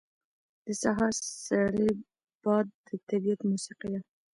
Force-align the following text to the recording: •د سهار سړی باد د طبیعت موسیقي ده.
•د 0.65 0.67
سهار 0.81 1.13
سړی 1.47 1.89
باد 2.43 2.65
د 2.87 2.89
طبیعت 3.09 3.39
موسیقي 3.49 3.87
ده. 3.93 3.99